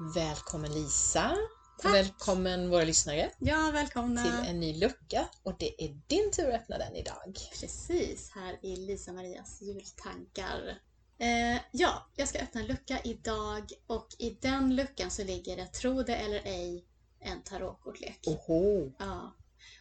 [0.00, 1.36] Välkommen Lisa!
[1.78, 1.94] Tack.
[1.94, 4.22] Välkommen våra lyssnare Ja, välkomna!
[4.22, 7.38] till en ny lucka och det är din tur att öppna den idag.
[7.60, 10.78] Precis, här i Lisa-Marias jultankar.
[11.18, 15.66] Eh, ja, jag ska öppna en lucka idag och i den luckan så ligger det,
[15.66, 16.84] tro det eller ej,
[17.20, 18.20] en tarotkortlek.
[18.26, 18.92] Oho!
[18.98, 19.34] Ja.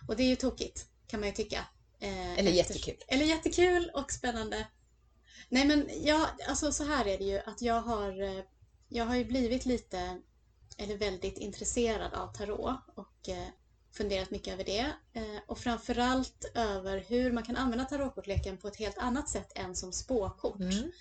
[0.08, 1.66] Och det är ju tokigt, kan man ju tycka.
[2.00, 2.98] Eh, Eller efter- jättekul.
[3.08, 4.68] Eller jättekul och spännande.
[5.50, 8.44] Nej men ja, alltså så här är det ju att jag har, eh,
[8.90, 10.22] jag har ju blivit lite,
[10.78, 13.48] eller väldigt intresserad av tarot och eh,
[13.92, 14.94] funderat mycket över det.
[15.14, 19.76] Eh, och framförallt över hur man kan använda tarotkortleken på ett helt annat sätt än
[19.76, 20.60] som spåkort.
[20.60, 20.92] Mm.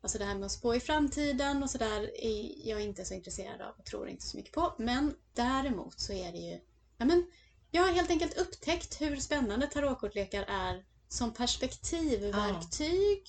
[0.00, 3.60] Alltså det här med att spå i framtiden och sådär är jag inte så intresserad
[3.60, 4.74] av och tror inte så mycket på.
[4.78, 6.60] Men däremot så är det ju...
[6.98, 7.26] Ja, men
[7.70, 13.26] jag har helt enkelt upptäckt hur spännande tarotkortlekar är som perspektivverktyg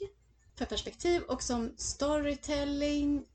[0.56, 3.26] för perspektiv och som storytelling.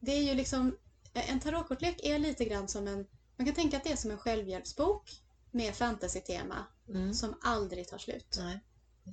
[0.00, 0.76] Det är ju liksom...
[1.12, 3.06] En tarotkortlek är lite grann som en...
[3.36, 7.14] Man kan tänka att det är som en självhjälpsbok med fantasy-tema Mm.
[7.14, 8.36] som aldrig tar slut.
[8.38, 8.60] Nej.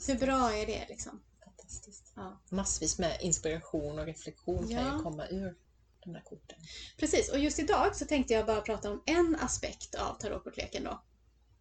[0.07, 1.21] Hur bra är det liksom?
[1.45, 2.11] Fantastiskt.
[2.15, 2.41] Ja.
[2.49, 4.97] Massvis med inspiration och reflektion kan Ja.
[4.97, 5.55] ju komma ur
[6.03, 6.57] de där korten.
[6.97, 11.03] Precis, och just idag så tänkte jag bara prata om en aspekt av tarotkortleken då.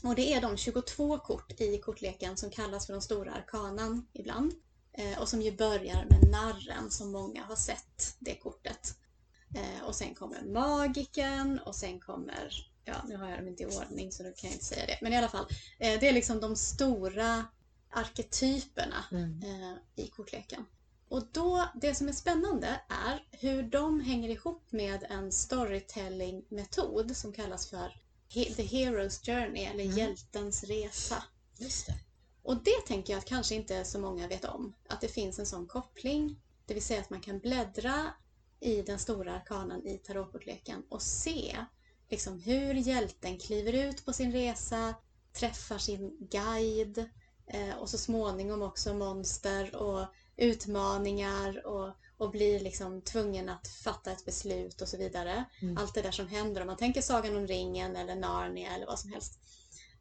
[0.08, 4.52] Och det är de 22 kort i kortleken som kallas för de stora arkanan ibland.
[4.92, 8.94] Eh, och som ju börjar med narren som många har sett det kortet.
[9.56, 13.66] Eh, och sen kommer magiken och sen kommer, ja nu har jag dem inte i
[13.66, 14.98] ordning så då kan jag inte säga det.
[15.02, 15.46] Men i alla fall,
[15.78, 17.44] eh, det är liksom de stora
[17.90, 19.42] arketyperna Mm.
[19.42, 20.64] eh, i kortleken.
[21.08, 27.32] Och då, det som är spännande är hur de hänger ihop med en storytelling-metod som
[27.32, 29.96] kallas för He- The Hero's Journey eller Mm.
[29.96, 31.22] Hjältens resa.
[31.58, 31.94] Just det.
[32.42, 34.74] Och det tänker jag att kanske inte så många vet om.
[34.88, 36.40] Att det finns en sån koppling.
[36.66, 38.06] Det vill säga att man kan bläddra
[38.60, 41.56] i den stora arkanan i tarotkortleken och se
[42.08, 44.94] liksom hur hjälten kliver ut på sin resa,
[45.32, 46.98] träffar sin guide
[47.46, 50.06] eh, och så småningom också monster och
[50.36, 55.44] utmaningar och, och blir liksom tvungen att fatta ett beslut och så vidare.
[55.62, 55.76] Mm.
[55.78, 58.98] Allt det där som händer om man tänker Sagan om ringen eller Narnia eller vad
[58.98, 59.38] som helst.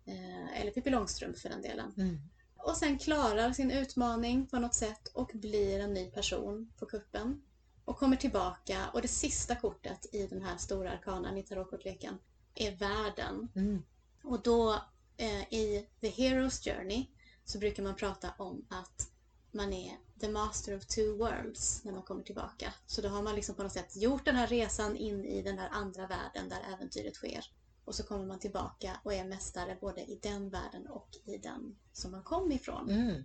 [0.06, 1.94] Eh, eller Pippi Långstrump för den delen.
[1.98, 2.20] Mm.
[2.58, 7.42] Och sen klarar sin utmaning på något sätt och blir en ny person på kuppen.
[7.86, 12.18] Och kommer tillbaka och det sista kortet i den här stora arkanan i tarotkortleken
[12.56, 13.48] är världen.
[13.56, 13.84] Mm.
[14.24, 14.82] Och då
[15.18, 17.06] eh, i The Hero's Journey
[17.46, 19.10] så brukar man prata om att
[19.52, 22.74] man är the master of two worlds när man kommer tillbaka.
[22.86, 25.58] Så då har man liksom på något sätt gjort den här resan in i den
[25.58, 27.46] här andra världen där äventyret sker.
[27.86, 31.76] Och så kommer man tillbaka och är mästare både i den världen och i den
[31.94, 32.90] som man kom ifrån.
[32.90, 33.24] Mm.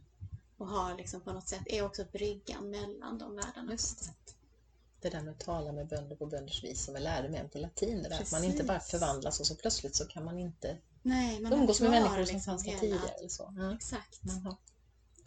[0.56, 3.72] Och har liksom på något sätt, är också bryggan mellan de världarna.
[3.72, 4.10] Just.
[5.00, 7.58] Det där med att tala med bönder på bönders vis som jag lärde mig på
[7.58, 8.02] latin.
[8.02, 11.40] Det där att man inte bara förvandlas och så plötsligt så kan man inte Nej,
[11.40, 13.08] man umgås med människor som liksom fanns hela- tidigare.
[13.18, 13.54] Eller så.
[13.56, 13.74] Ja.
[13.74, 14.24] Exakt.
[14.24, 14.56] Man har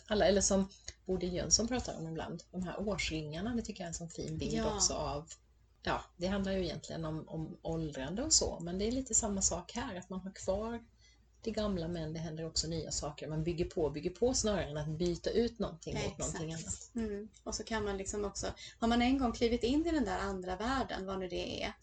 [0.07, 0.69] alla, eller som
[1.05, 4.37] Bodil Jönsson pratar om ibland, de här årsringarna, det tycker jag är en sån fin
[4.37, 4.75] bild Ja.
[4.75, 5.29] också av
[5.85, 9.41] Ja, det handlar ju egentligen om, om åldrande och så, men det är lite samma
[9.41, 10.83] sak här, att man har kvar
[11.43, 13.27] det gamla men det händer också nya saker.
[13.27, 16.91] Man bygger på, bygger på snarare än att byta ut någonting mot någonting annat.
[16.95, 17.29] Mm.
[17.43, 18.47] Och så kan man liksom också,
[18.79, 21.73] har man en gång klivit in i den där andra världen, vad nu det är,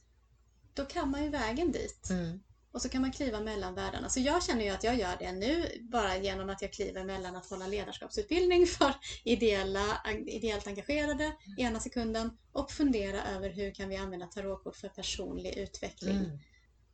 [0.74, 2.10] då kan man ju vägen dit.
[2.10, 2.40] Mm.
[2.72, 4.08] Och så kan man kliva mellan världarna.
[4.08, 7.36] Så jag känner ju att jag gör det nu bara genom att jag kliver mellan
[7.36, 8.94] att hålla ledarskapsutbildning för
[9.24, 15.56] ideella, ideellt engagerade ena sekunden och fundera över hur kan vi använda tarotkort för personlig
[15.56, 16.38] utveckling Mm.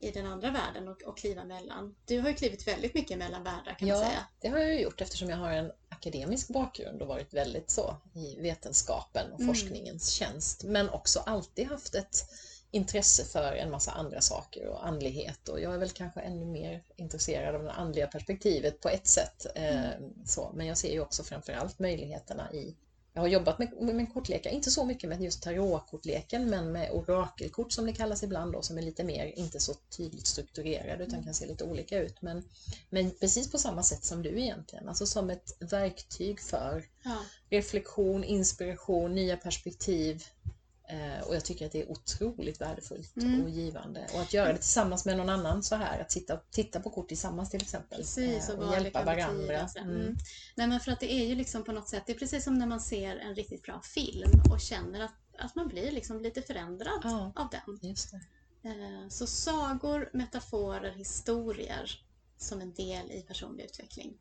[0.01, 1.95] I den andra världen och, och kliva mellan.
[2.05, 4.27] Du har ju klivit väldigt mycket mellan världar kan man Ja, säga.
[4.41, 8.41] det har jag gjort eftersom jag har en akademisk bakgrund och varit väldigt så i
[8.41, 9.55] vetenskapen och Mm.
[9.55, 10.65] forskningens tjänst.
[10.65, 12.25] Men också alltid haft ett
[12.71, 16.83] intresse för en massa andra saker och andlighet och jag är väl kanske ännu mer
[16.97, 19.47] intresserad av det andliga perspektivet på ett sätt.
[19.55, 19.91] Eh,
[20.27, 20.51] så.
[20.55, 22.77] Men jag ser ju också framförallt möjligheterna i
[23.17, 27.73] jag har jobbat med, med kortlekar, inte så mycket med just tarotkortleken men med orakelkort
[27.73, 31.35] som det kallas ibland då, som är lite mer, inte så tydligt strukturerade utan kan
[31.35, 32.23] se lite olika ut.
[32.23, 32.43] Men,
[32.91, 37.17] men precis på samma sätt som du egentligen, alltså som ett verktyg för Ja.
[37.51, 40.25] reflektion, inspiration, nya perspektiv.
[40.89, 43.43] Eh, och jag tycker att det är otroligt värdefullt Mm.
[43.43, 44.07] och givande.
[44.15, 47.09] Och att göra det tillsammans med någon annan så här, att sitta, titta på kort
[47.09, 47.99] tillsammans till exempel.
[47.99, 49.69] Precis, eh, och och hjälpa varandra.
[49.77, 49.97] Mm.
[50.01, 50.17] Mm.
[50.55, 52.55] Nej men för att det är ju liksom på något sätt, det är precis som
[52.59, 56.43] när man ser en riktigt bra film och känner att, att man blir liksom lite
[56.43, 57.33] förändrad Ja.
[57.37, 57.95] av den.
[58.65, 62.01] Eh, Så sagor, metaforer, historier
[62.39, 64.15] som en del i personlig utveckling.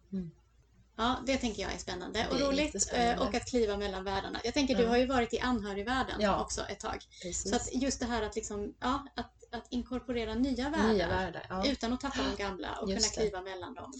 [0.97, 2.65] Ja, det tänker jag är spännande och Det är roligt.
[2.65, 3.12] jättespännande.
[3.13, 4.39] eh, Och att kliva mellan världarna.
[4.44, 6.42] Jag tänker, du har ju varit i anhörigvärlden Ja.
[6.42, 6.97] också ett tag.
[7.21, 7.50] Precis.
[7.50, 10.94] Så att just det här att, liksom, ja, att, att inkorporera nya världar.
[10.94, 11.45] Nya världar.
[11.50, 11.65] Ja.
[11.68, 13.30] Utan att tappa de gamla och Just kunna det.
[13.30, 13.94] kliva mellan dem.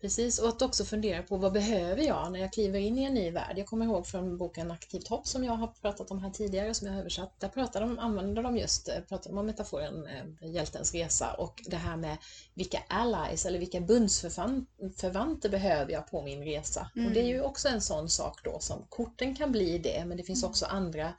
[0.00, 3.14] Precis, och att också fundera på vad behöver jag när jag kliver in i en
[3.14, 3.58] ny värld?
[3.58, 6.86] Jag kommer ihåg från boken Aktivt hopp som jag har pratat om här tidigare, som
[6.86, 7.40] jag har översatt.
[7.40, 11.62] Där pratar de, använder de just eh, pratar de om metaforen eh, hjältens resa och
[11.66, 12.16] det här med
[12.54, 16.90] vilka allies eller vilka bundsförvanter behöver jag på min resa?
[16.96, 17.06] Mm.
[17.06, 20.16] Och det är ju också en sån sak då som korten kan bli det, men
[20.16, 20.50] det finns Mm.
[20.50, 21.12] också andra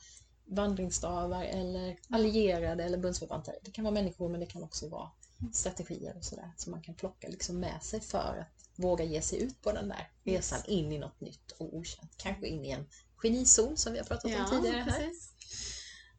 [0.46, 3.56] vandringsstavar eller allierade eller bundsförvanter.
[3.62, 5.10] Det kan vara människor men det kan också vara
[5.54, 9.42] strategier och sådär som man kan plocka liksom med sig för att våga ge sig
[9.44, 12.12] ut på den där resan in i något nytt och okänt.
[12.18, 12.86] Kanske in i en
[13.16, 14.92] genizon som vi har pratat om tidigare här.
[14.92, 15.30] precis.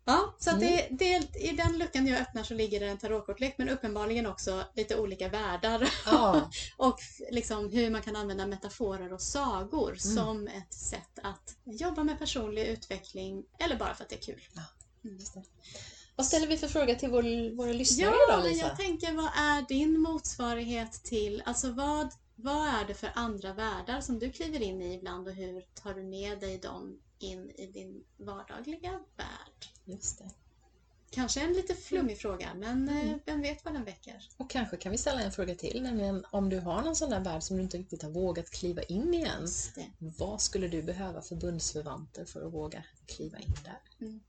[0.05, 0.61] Ja, så Mm.
[0.61, 4.65] det, det, i den luckan jag öppnar så ligger det en tarotkortlek men uppenbarligen också
[4.75, 6.99] lite olika världar Ja, och
[7.31, 9.99] liksom hur man kan använda metaforer och sagor Mm.
[10.17, 14.41] som ett sätt att jobba med personlig utveckling eller bara för att det är kul.
[15.03, 15.43] just det.
[16.17, 18.67] Vad ställer vi för fråga till vår, våra lyssnare Ja, idag Lisa?
[18.67, 22.09] jag tänker vad är din motsvarighet till, alltså vad,
[22.43, 25.95] vad är det för andra världar som du kliver in i ibland och hur tar
[25.95, 29.67] du med dig dem in i din vardagliga värld?
[29.85, 30.31] Just det.
[31.13, 33.21] Kanske en lite flummig fråga, men eh, Mm.
[33.27, 34.29] vem vet vad den väcker?
[34.37, 37.21] Och kanske kan vi ställa en fråga till, nämligen om du har någon sån där
[37.21, 39.47] värld som du inte riktigt har vågat kliva in i än.
[39.99, 44.07] Vad skulle du behöva för bundsförvanter för att våga kliva in där?
[44.07, 44.21] Mm.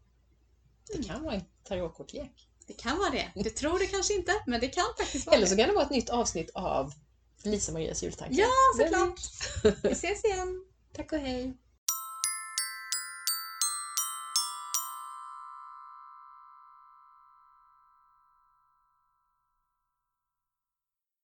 [0.87, 2.47] Det kan vara en tarotkortlek.
[2.67, 3.31] Det kan vara det.
[3.35, 5.85] Du tror det kanske inte, men det kan faktiskt vara Eller så kan det vara
[5.85, 6.93] ett nytt avsnitt av
[7.43, 8.39] Lisa Marias jultankar.
[8.39, 8.47] Ja,
[8.77, 9.19] såklart.
[9.83, 10.65] Vi ses igen!
[10.95, 11.53] Tack och hej!